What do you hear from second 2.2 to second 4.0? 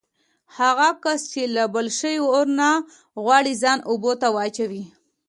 اور نه غواړي ځان